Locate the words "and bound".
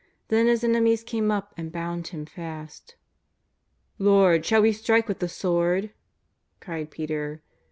1.57-2.07